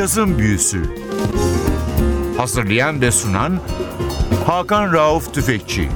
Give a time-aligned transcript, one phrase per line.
[0.00, 0.82] Cazın Büyüsü
[2.36, 3.60] Hazırlayan ve sunan
[4.46, 5.88] Hakan Rauf Tüfekçi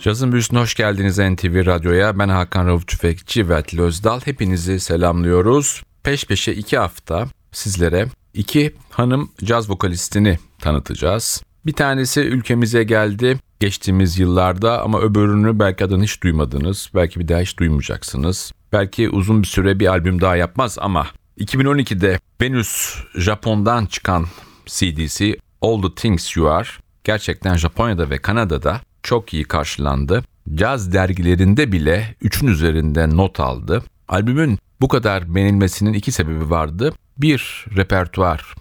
[0.00, 2.18] Cazın Büyüsü'ne hoş geldiniz NTV Radyo'ya.
[2.18, 4.20] Ben Hakan Rauf Tüfekçi ve Atil Özdal.
[4.24, 5.82] Hepinizi selamlıyoruz.
[6.02, 11.42] Peş peşe iki hafta sizlere iki hanım caz vokalistini tanıtacağız.
[11.66, 16.90] Bir tanesi ülkemize geldi geçtiğimiz yıllarda ama öbürünü belki adını hiç duymadınız.
[16.94, 18.52] Belki bir daha hiç duymayacaksınız.
[18.76, 21.06] Belki uzun bir süre bir albüm daha yapmaz ama
[21.38, 24.26] 2012'de Venus Japon'dan çıkan
[24.66, 26.68] CD'si All the Things You Are
[27.04, 30.24] gerçekten Japonya'da ve Kanada'da çok iyi karşılandı.
[30.54, 33.82] Caz dergilerinde bile 3'ün üzerinde not aldı.
[34.08, 36.92] Albümün bu kadar beğenilmesinin iki sebebi vardı.
[37.18, 38.54] Bir, repertuar.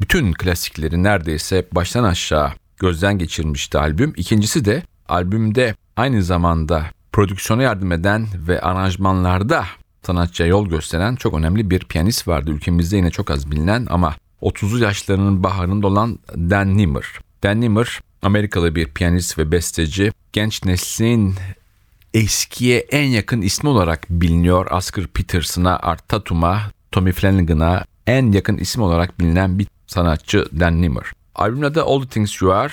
[0.00, 4.12] Bütün klasikleri neredeyse baştan aşağı gözden geçirmişti albüm.
[4.16, 9.64] İkincisi de albümde aynı zamanda prodüksiyona yardım eden ve aranjmanlarda
[10.02, 12.50] sanatçıya yol gösteren çok önemli bir piyanist vardı.
[12.50, 17.04] Ülkemizde yine çok az bilinen ama 30'lu yaşlarının baharında olan Dan Nimmer.
[17.42, 20.12] Dan Nimmer Amerikalı bir piyanist ve besteci.
[20.32, 21.34] Genç neslin
[22.14, 24.70] eskiye en yakın ismi olarak biliniyor.
[24.70, 26.60] Oscar Peterson'a, Art Tatum'a,
[26.92, 31.04] Tommy Flanagan'a en yakın isim olarak bilinen bir sanatçı Dan Nimmer.
[31.34, 32.72] Albümün adı All the Things You Are.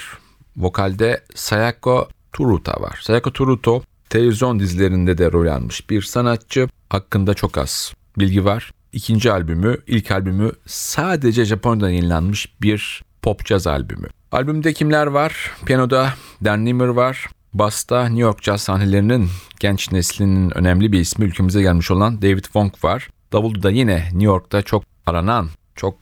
[0.57, 2.99] Vokalde Sayako Turuta var.
[3.01, 6.69] Sayako Turuto televizyon dizilerinde de rol almış bir sanatçı.
[6.89, 8.71] Hakkında çok az bilgi var.
[8.93, 14.07] İkinci albümü, ilk albümü sadece Japonya'da yayınlanmış bir pop jazz albümü.
[14.31, 15.51] Albümde kimler var?
[15.65, 16.13] Piyanoda
[16.45, 17.27] Dan Nimmer var.
[17.53, 22.83] Basta New York jazz sahnelerinin genç neslinin önemli bir ismi ülkemize gelmiş olan David Funk
[22.83, 23.09] var.
[23.33, 25.95] Davulda yine New York'ta çok aranan, çok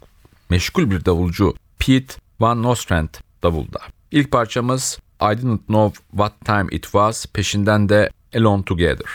[0.49, 3.09] meşgul bir davulcu Pete Van Nostrand
[3.43, 3.79] davulda.
[4.11, 9.05] İlk parçamız I Didn't Know What Time It Was peşinden de Alone Together.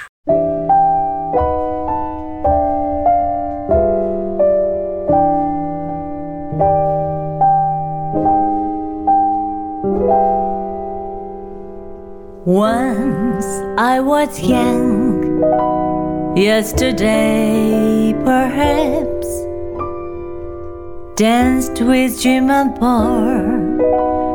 [12.44, 13.46] Once
[13.78, 15.42] I was young,
[16.36, 19.28] yesterday perhaps,
[21.16, 23.61] danced with Jim and Paul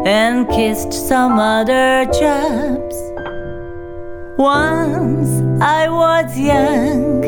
[0.08, 2.98] and kissed some other chaps.
[4.38, 5.32] Once
[5.62, 7.22] I was young,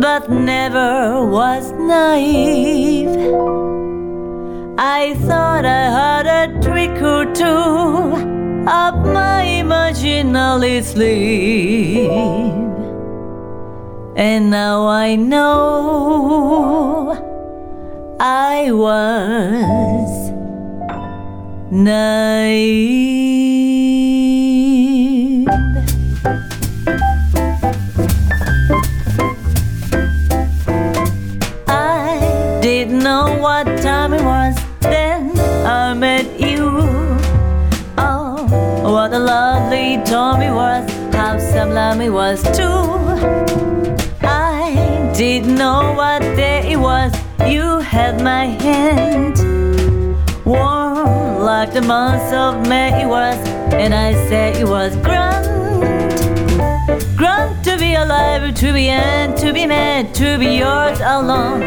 [0.00, 3.16] but never was naive.
[4.78, 12.10] I thought I had a trick or two up my imaginary sleeve.
[14.16, 15.46] And now I know
[18.18, 20.35] I was
[21.70, 23.36] naive.
[31.68, 36.68] I didn't know what time it was then I met you.
[37.98, 38.46] Oh,
[38.82, 42.84] what a lovely Tommy was, how sublime it was too.
[44.22, 47.12] I didn't know what day it was,
[47.46, 49.36] you had my hand.
[50.44, 50.85] Warm
[51.46, 53.36] like the month of May it was,
[53.72, 55.46] and I said it was grand.
[57.16, 61.60] Grand to be alive, to be and to be mad, to be yours alone.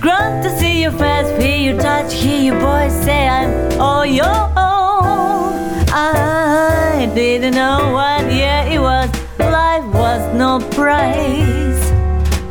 [0.00, 4.40] Grand to see your face, feel your touch, hear your voice say I'm all your
[4.56, 5.52] own.
[5.92, 11.92] I didn't know what year it was, life was no prize.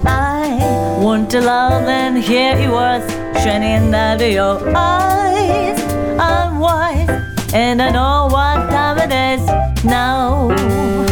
[0.06, 3.02] I want to love, and here it was,
[3.44, 5.82] shining out of your eyes.
[6.20, 7.10] I'm wise,
[7.54, 11.11] and I know what time it is now.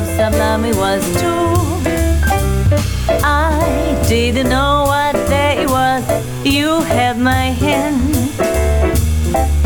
[0.00, 1.54] How sublime was too.
[3.22, 6.04] I didn't know what day it was,
[6.44, 8.00] you had my hand.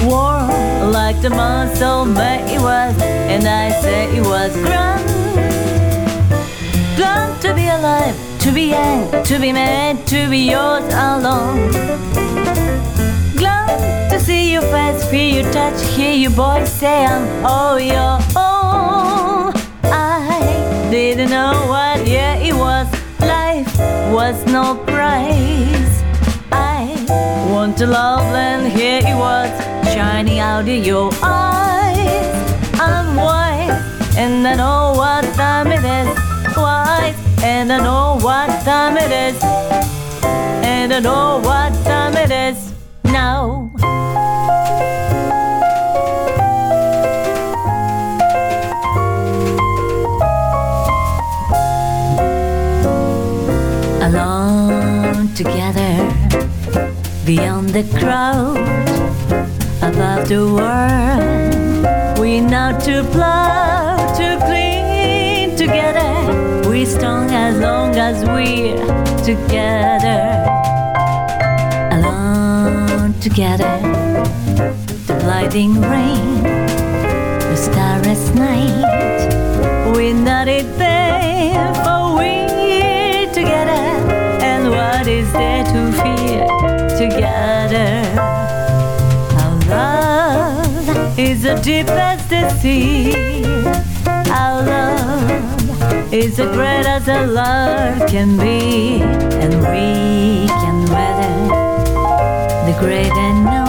[0.04, 5.04] Warm like the month of May it was, and I said it was grand.
[6.96, 11.70] Glad to be alive, to be young, to be mad, to be yours alone.
[13.36, 18.18] Glad to see your face, feel your touch, hear your voice say I'm all your
[18.36, 18.53] own.
[18.53, 18.53] I
[20.94, 22.86] didn't know what year it was,
[23.18, 23.66] life
[24.14, 26.02] was no prize.
[26.52, 26.86] I
[27.50, 29.50] want to love and here it was,
[29.92, 32.36] shining out of your eyes.
[32.78, 33.74] I'm white
[34.16, 36.08] and I know what time it is.
[36.56, 39.42] White and I know what time it is.
[40.62, 43.63] And I know what time it is now.
[57.24, 58.58] Beyond the crowd
[59.80, 66.68] above the world we now to plow to cling together.
[66.68, 68.76] We're strong as long as we're
[69.24, 70.22] together.
[71.96, 73.74] Alone together.
[75.06, 79.32] The blinding rain the starless night.
[79.94, 83.84] We're not vain for we're together.
[84.42, 86.53] And what is there to fear
[86.96, 88.04] together
[89.40, 93.44] our love is the deepest the sea.
[94.30, 99.02] Our love is as great as a love can be,
[99.42, 101.36] and we can weather
[102.66, 103.63] the great unknown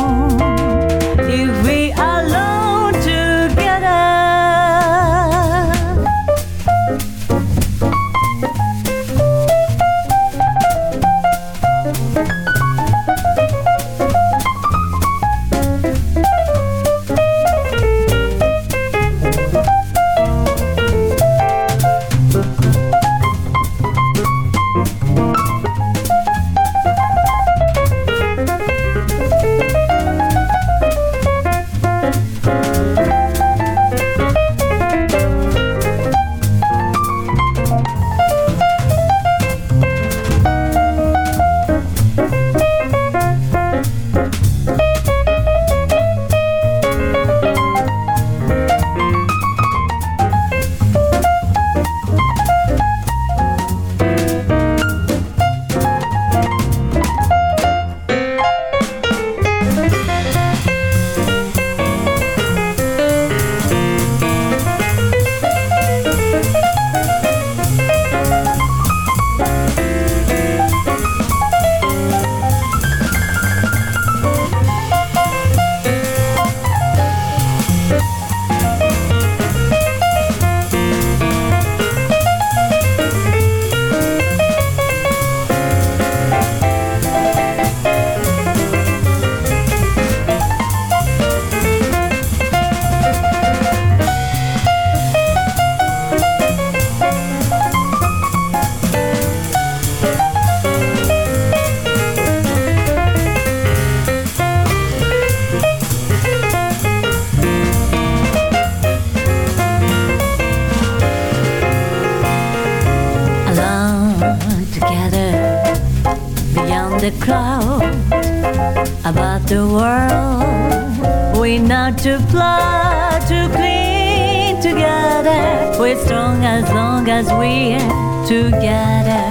[128.26, 129.24] together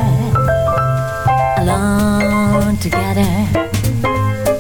[1.59, 3.33] alone together.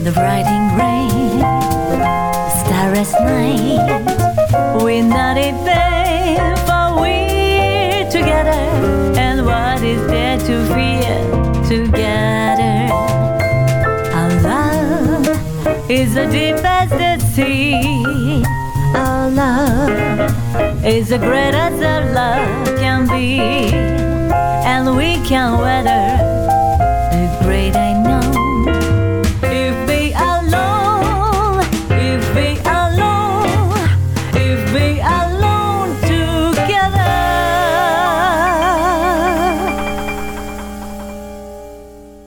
[0.02, 4.82] The brightening rain the starless night.
[4.82, 8.62] We're not in vain for we're together.
[9.16, 11.16] And what is there to fear
[11.68, 12.92] together?
[14.18, 18.42] Our love is the deepest the sea.
[18.96, 23.93] Our love is the greatest that love can be
[24.86, 26.18] and we can weather.
[27.12, 28.68] The great unknown
[29.42, 33.78] if we alone if we alone
[34.34, 37.14] if we alone together.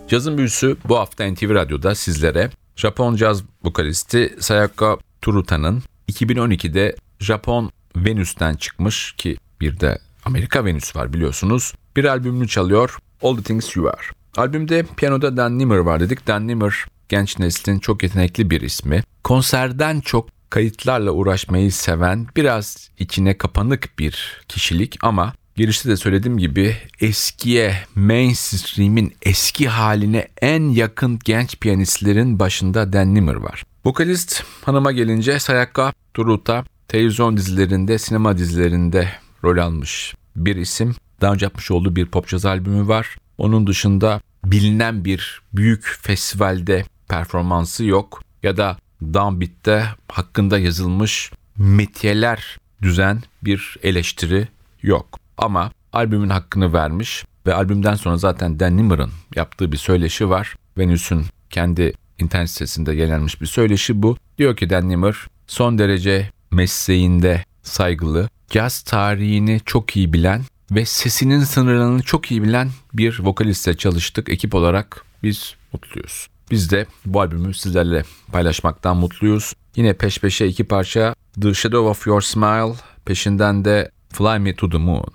[0.07, 2.49] Cazın büyüsü bu hafta NTV Radyo'da sizlere.
[2.75, 11.13] Japon caz vokalisti Sayaka Turuta'nın 2012'de Japon Venüs'ten çıkmış ki bir de Amerika Venüs var
[11.13, 11.73] biliyorsunuz.
[11.97, 14.01] Bir albümünü çalıyor All The Things You Are.
[14.37, 16.27] Albümde piyanoda Dan Nimmer var dedik.
[16.27, 19.03] Dan Nimmer genç neslin çok yetenekli bir ismi.
[19.23, 26.75] Konserden çok kayıtlarla uğraşmayı seven, biraz içine kapanık bir kişilik ama girişte de söylediğim gibi
[27.01, 33.63] eskiye, mainstream'in eski haline en yakın genç piyanistlerin başında Dan Nimmer var.
[33.85, 39.09] Vokalist hanıma gelince Sayaka Turuta televizyon dizilerinde, sinema dizilerinde
[39.43, 40.95] rol almış bir isim.
[41.21, 43.15] Daha önce yapmış olduğu bir pop jazz albümü var.
[43.37, 48.77] Onun dışında bilinen bir büyük festivalde performansı yok ya da
[49.13, 54.47] Downbeat'te hakkında yazılmış metiyeler düzen bir eleştiri
[54.81, 55.19] yok.
[55.37, 60.55] Ama albümün hakkını vermiş ve albümden sonra zaten Dan Nimmer'ın yaptığı bir söyleşi var.
[60.77, 64.17] Venüs'ün kendi internet sitesinde gelenmiş bir söyleşi bu.
[64.37, 65.15] Diyor ki Dan Nimmer
[65.47, 72.69] son derece mesleğinde saygılı, caz tarihini çok iyi bilen ve sesinin sınırlarını çok iyi bilen
[72.93, 74.29] bir vokalistle çalıştık.
[74.29, 76.27] Ekip olarak biz mutluyuz.
[76.51, 79.53] Biz de bu albümü sizlerle paylaşmaktan mutluyuz.
[79.75, 82.73] Yine peş peşe iki parça The Shadow of Your Smile,
[83.05, 85.05] peşinden de Fly Me to the Moon.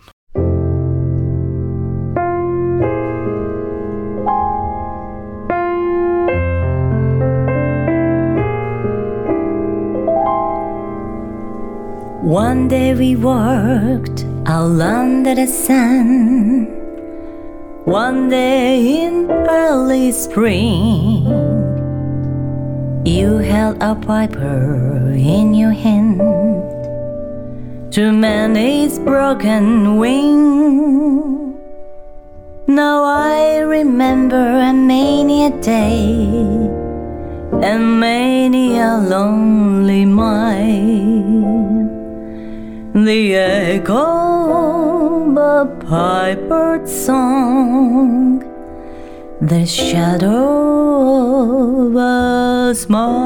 [12.25, 16.67] One day we worked out under the sun.
[17.85, 21.25] One day in early spring,
[23.05, 26.19] you held a piper in your hand
[27.93, 31.59] to mend his broken wing.
[32.67, 36.05] Now I remember many a day
[37.63, 41.22] and many a lonely mile.
[42.95, 48.41] The echo of a piper's song,
[49.41, 50.37] the shadow
[51.89, 53.23] of a smile,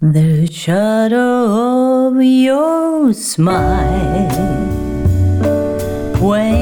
[0.00, 4.28] the shadow of your smile.
[6.20, 6.61] When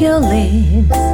[0.00, 1.13] your lips,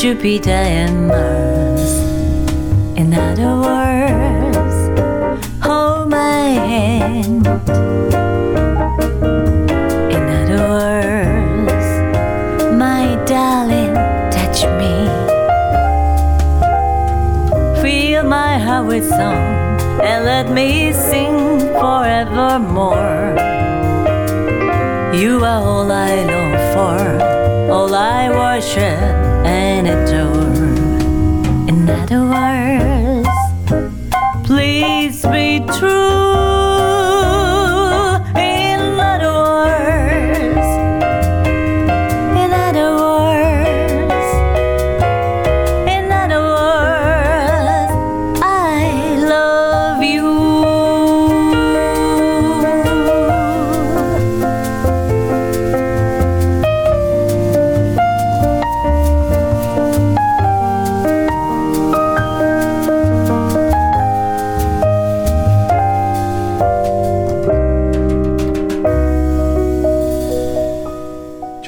[0.00, 1.69] Jupiter and Mars.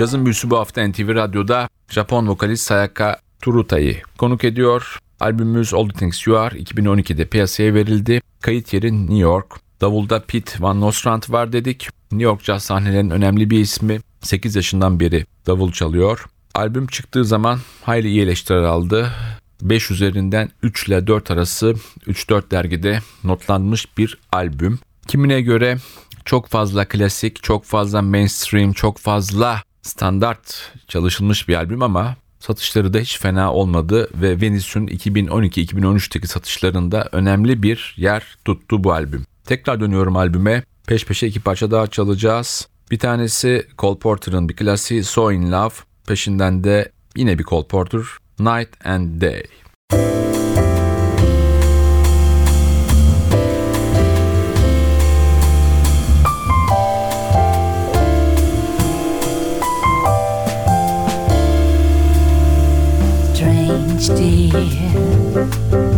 [0.03, 4.99] Cazın Büyüsü bu hafta NTV Radyo'da Japon vokalist Sayaka Turuta'yı konuk ediyor.
[5.21, 8.21] Albümümüz All The Things You Are 2012'de piyasaya verildi.
[8.41, 9.47] Kayıt yeri New York.
[9.81, 11.89] Davulda Pete Van Nostrand var dedik.
[12.13, 14.01] New York caz sahnelerinin önemli bir ismi.
[14.21, 16.27] 8 yaşından beri davul çalıyor.
[16.55, 19.13] Albüm çıktığı zaman hayli iyi eleştiriler aldı.
[19.61, 21.75] 5 üzerinden 3 ile 4 arası
[22.07, 24.79] 3-4 dergide notlanmış bir albüm.
[25.07, 25.79] Kimine göre
[26.25, 32.99] çok fazla klasik, çok fazla mainstream, çok fazla standart çalışılmış bir albüm ama satışları da
[32.99, 39.25] hiç fena olmadı ve Venice'un 2012-2013'teki satışlarında önemli bir yer tuttu bu albüm.
[39.45, 40.65] Tekrar dönüyorum albüme.
[40.87, 42.69] Peş peşe iki parça daha çalacağız.
[42.91, 45.75] Bir tanesi Cole Porter'ın bir klasiği So In Love.
[46.07, 48.03] Peşinden de yine bir Cole Porter
[48.39, 49.43] Night and Day.
[49.93, 50.22] strange
[64.17, 65.92] dear,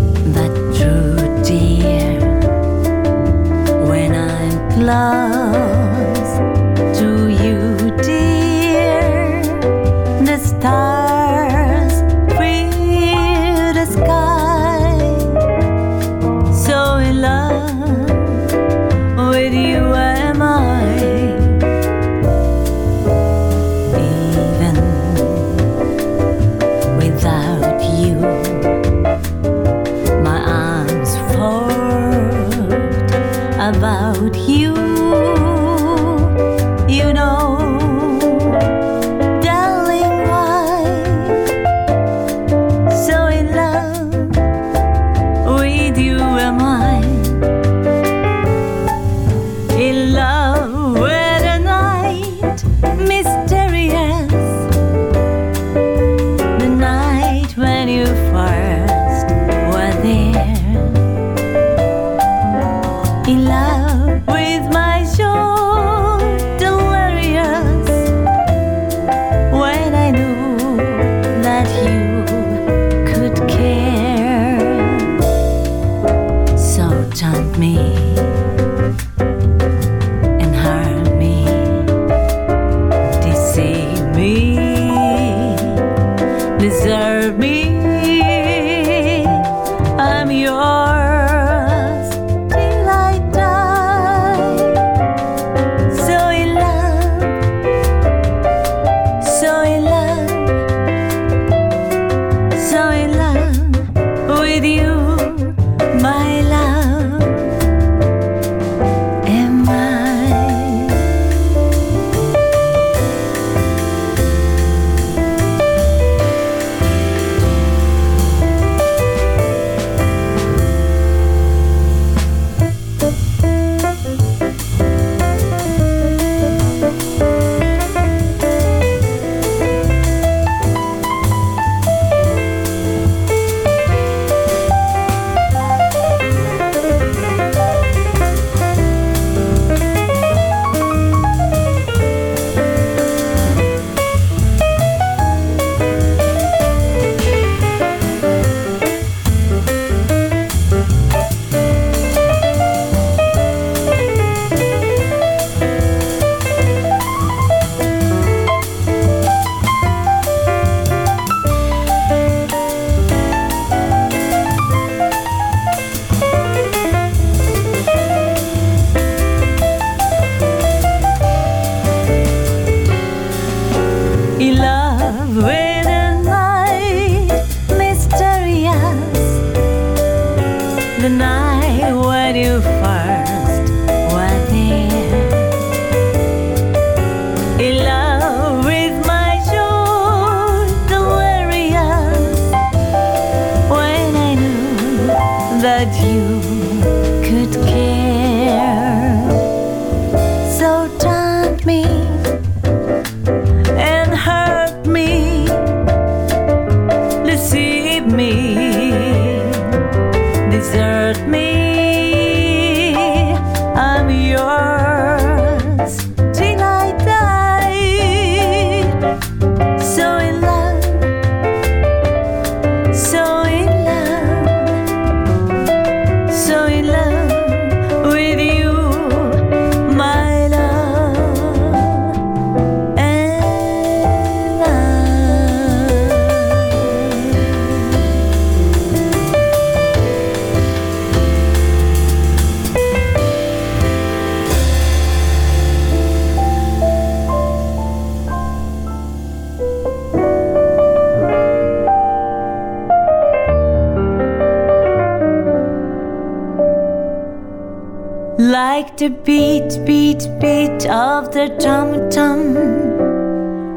[259.04, 262.54] the beat, beat, beat of the tum tum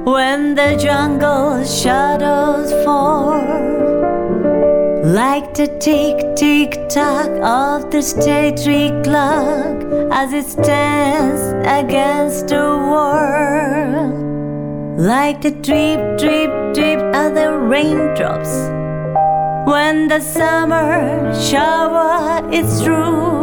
[0.05, 3.41] when the jungle shadows fall,
[5.03, 11.41] like the tick, tick, tock of the stately clock as it stands
[11.79, 14.07] against the wall,
[14.97, 18.53] like the drip, drip, drip of the raindrops
[19.69, 23.37] when the summer shower is through.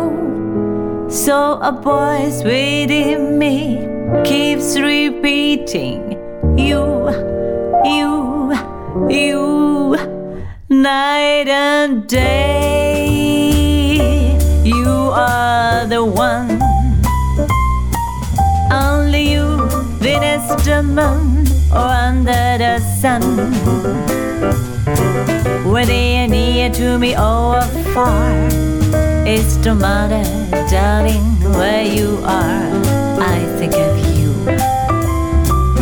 [1.14, 3.86] So a voice within me
[4.24, 6.18] keeps repeating,
[6.58, 7.08] You,
[7.84, 8.52] you,
[9.08, 9.96] you,
[10.68, 13.06] night and day.
[14.64, 16.60] You are the one,
[18.72, 19.68] only you,
[20.02, 23.22] Venus, the moon, or under the sun.
[25.72, 27.62] Whether you're near to me oh, or
[27.94, 28.83] far,
[29.26, 30.24] it's the matter,
[30.70, 31.24] darling,
[31.56, 32.70] where you are.
[33.20, 34.32] I think of you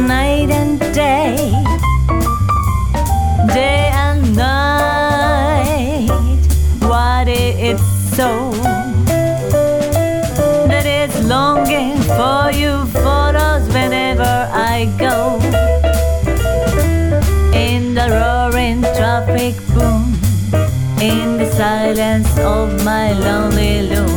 [0.06, 1.36] night and day,
[3.52, 6.08] day and night.
[6.80, 7.78] What is it
[8.16, 8.52] so
[21.62, 24.11] silence of my lonely loom,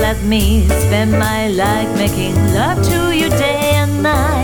[0.00, 4.39] let me spend my life making love to you day and night,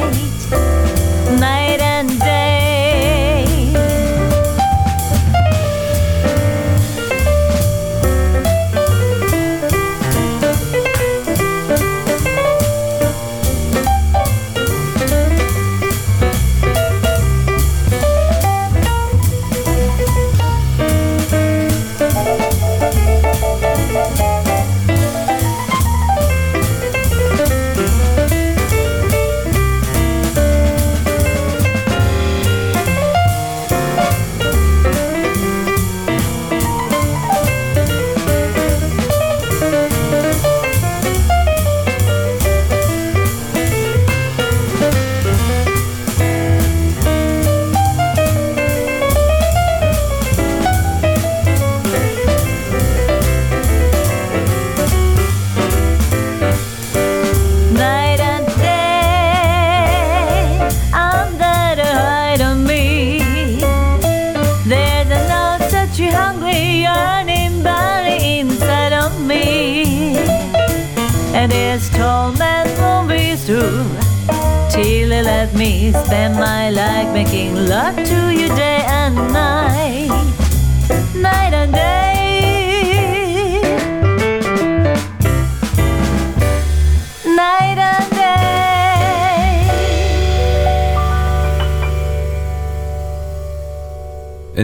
[74.77, 80.11] till you let me spend my life making love to you day and night,
[81.15, 81.87] night and day.
[87.25, 88.25] night and day.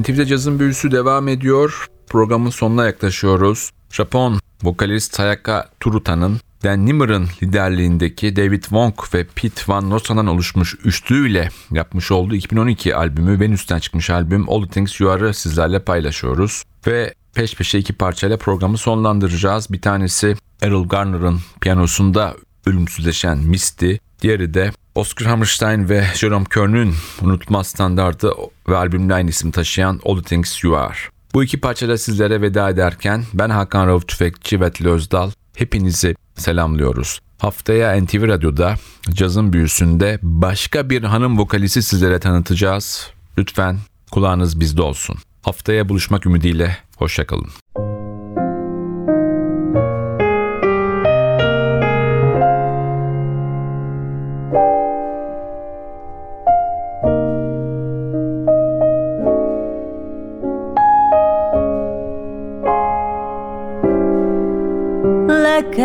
[0.01, 1.87] NTV'de cazın büyüsü devam ediyor.
[2.09, 3.70] Programın sonuna yaklaşıyoruz.
[3.90, 11.48] Japon vokalist Sayaka Turuta'nın Dan Nimmer'ın liderliğindeki David Wong ve Pete Van Nosa'dan oluşmuş üçlüyle
[11.70, 16.62] yapmış olduğu 2012 albümü Venüs'ten çıkmış albüm All Things You Are'ı sizlerle paylaşıyoruz.
[16.87, 19.72] Ve peş peşe iki parçayla programı sonlandıracağız.
[19.72, 27.66] Bir tanesi Errol Garner'ın piyanosunda ölümsüzleşen Misty, diğeri de Oscar Hammerstein ve Jerome Kern'ün unutmaz
[27.66, 28.33] standardı
[28.68, 30.96] ve albümle aynı isim taşıyan All Things You Are.
[31.35, 37.21] Bu iki parçayla sizlere veda ederken ben Hakan Rauf Tüfekçi ve Özdal hepinizi selamlıyoruz.
[37.38, 38.75] Haftaya NTV Radyo'da
[39.11, 43.11] cazın büyüsünde başka bir hanım vokalisti sizlere tanıtacağız.
[43.38, 43.79] Lütfen
[44.11, 45.16] kulağınız bizde olsun.
[45.42, 47.62] Haftaya buluşmak ümidiyle hoşçakalın.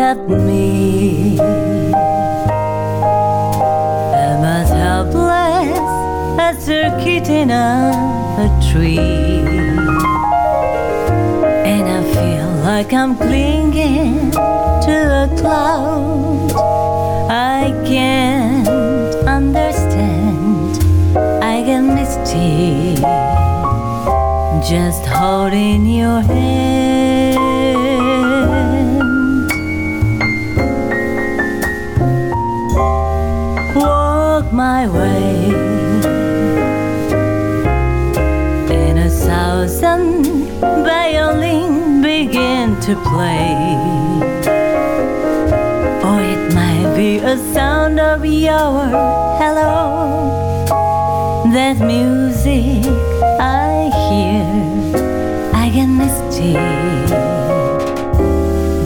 [0.08, 1.38] at me.
[4.24, 5.88] Am as helpless
[6.40, 8.98] as a kitten on a tree.
[11.72, 14.30] And I feel like I'm clinging
[14.86, 16.52] to a cloud.
[17.28, 18.66] I can't
[19.38, 20.72] understand.
[21.52, 22.94] I get misty.
[24.72, 26.67] Just holding your hand.
[42.88, 43.52] to play.
[46.08, 48.72] Or it might be a sound of your
[49.40, 50.64] hello.
[51.52, 52.86] That music
[53.38, 54.42] I hear,
[55.54, 56.54] I get misty.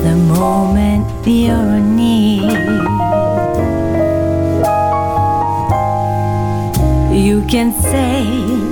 [0.07, 2.51] The moment you're near,
[7.15, 8.72] you can say.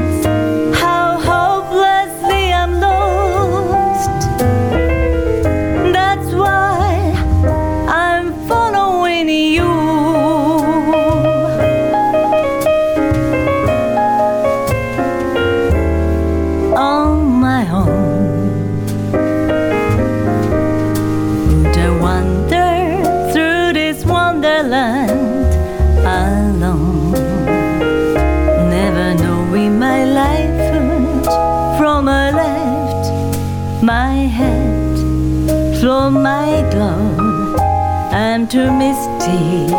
[39.27, 39.73] empty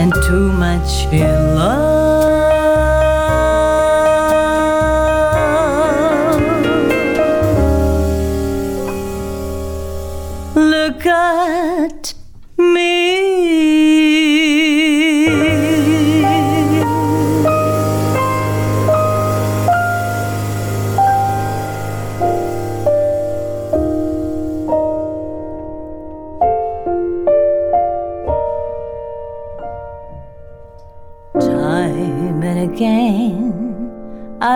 [0.00, 1.47] and too much ill.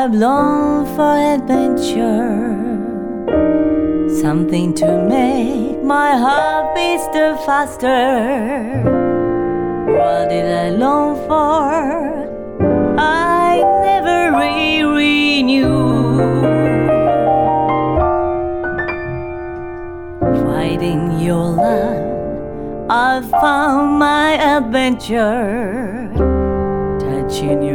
[0.02, 2.34] I've longed for adventure,
[4.20, 6.98] something to make my heart beat
[7.46, 8.82] faster.
[9.86, 11.70] What did I long for?
[12.98, 16.18] I never really knew.
[20.42, 26.10] Fighting your love, I found my adventure,
[26.98, 27.71] touching your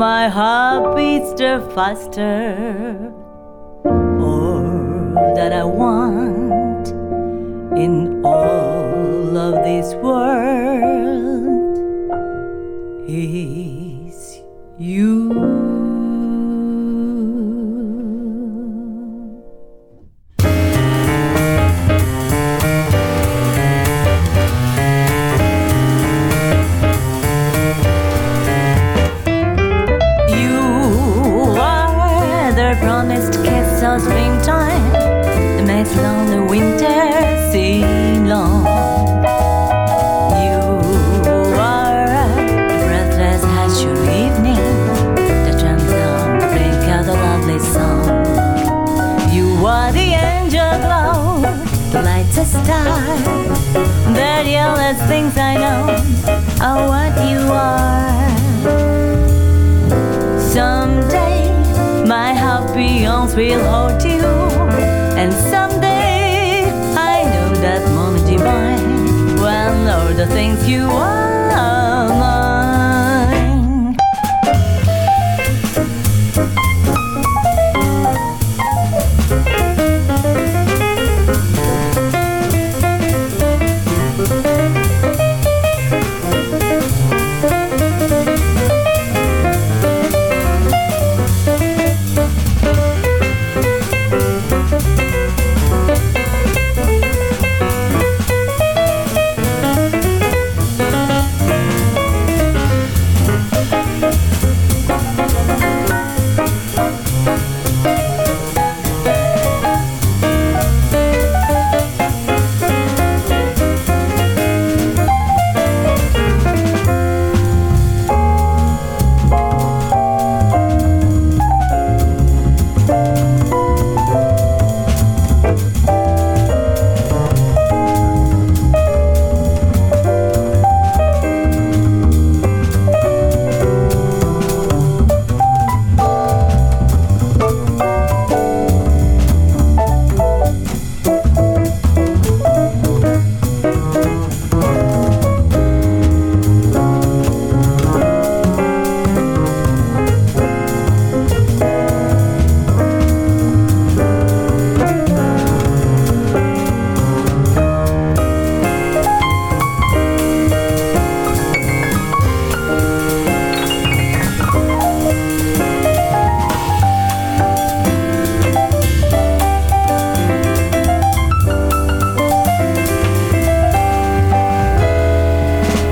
[0.00, 3.12] my heart beats the faster.
[3.84, 6.88] All that I want
[7.78, 11.76] in all of this world
[13.06, 14.40] is
[14.78, 15.20] you.
[15.28, 15.49] You
[33.98, 38.64] springtime that makes lonely winter seem long.
[40.44, 40.60] You
[41.58, 42.06] are
[42.68, 44.90] the breathless of evening
[45.60, 48.04] turns on to bring out a lovely song.
[49.34, 51.42] You are the angel glow,
[51.92, 53.00] the lights a star.
[54.14, 55.80] The yellowest things I know
[56.62, 58.09] are what you are.
[63.30, 64.20] Arms will hold you,
[65.16, 66.64] and someday
[66.96, 71.19] I know that moment divine when all the things you are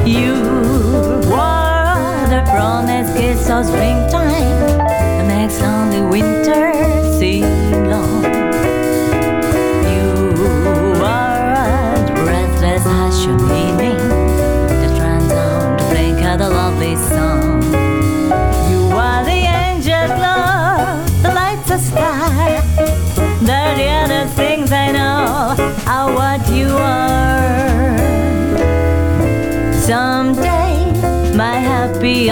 [0.09, 0.33] You.
[1.29, 4.79] Were the promised kiss of springtime.
[4.89, 6.68] That makes lonely winter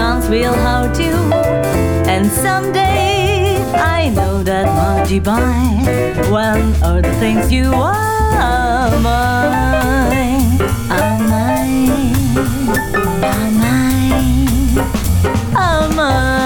[0.06, 1.16] arms will hold you,
[2.12, 4.66] and someday I know that
[5.08, 5.84] divine
[6.30, 10.60] when all the things you are mine,
[10.98, 12.38] are mine,
[13.32, 14.78] are mine,
[15.56, 16.45] are mine.